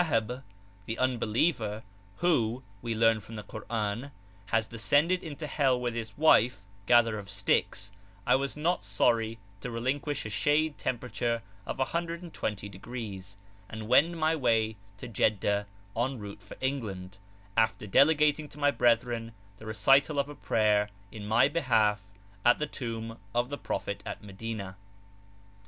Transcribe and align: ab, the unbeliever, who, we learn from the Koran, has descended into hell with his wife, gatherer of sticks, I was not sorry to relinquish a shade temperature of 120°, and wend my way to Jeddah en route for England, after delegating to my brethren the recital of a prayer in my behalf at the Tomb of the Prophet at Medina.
ab, 0.11 0.41
the 0.87 0.97
unbeliever, 0.97 1.83
who, 2.15 2.63
we 2.81 2.95
learn 2.95 3.19
from 3.19 3.35
the 3.35 3.43
Koran, 3.43 4.09
has 4.47 4.65
descended 4.65 5.23
into 5.23 5.45
hell 5.45 5.79
with 5.79 5.93
his 5.93 6.17
wife, 6.17 6.63
gatherer 6.87 7.19
of 7.19 7.29
sticks, 7.29 7.91
I 8.25 8.35
was 8.35 8.57
not 8.57 8.83
sorry 8.83 9.37
to 9.59 9.69
relinquish 9.69 10.25
a 10.25 10.31
shade 10.31 10.79
temperature 10.79 11.43
of 11.67 11.77
120°, 11.77 13.35
and 13.69 13.87
wend 13.87 14.17
my 14.17 14.35
way 14.35 14.75
to 14.97 15.07
Jeddah 15.07 15.67
en 15.95 16.17
route 16.17 16.41
for 16.41 16.57
England, 16.61 17.19
after 17.55 17.85
delegating 17.85 18.49
to 18.49 18.57
my 18.57 18.71
brethren 18.71 19.33
the 19.57 19.67
recital 19.67 20.17
of 20.17 20.29
a 20.29 20.33
prayer 20.35 20.89
in 21.11 21.27
my 21.27 21.47
behalf 21.47 22.05
at 22.43 22.57
the 22.57 22.65
Tomb 22.65 23.19
of 23.35 23.49
the 23.49 23.57
Prophet 23.59 24.01
at 24.03 24.23
Medina. 24.23 24.77